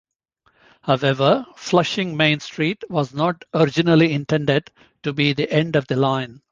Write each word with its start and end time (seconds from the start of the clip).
However, 0.81 1.45
Flushing-Main 1.57 2.39
Street 2.39 2.81
was 2.89 3.13
not 3.13 3.45
originally 3.53 4.13
intended 4.13 4.71
to 5.03 5.13
be 5.13 5.33
the 5.33 5.53
end 5.53 5.75
of 5.75 5.85
the 5.85 5.95
line. 5.95 6.39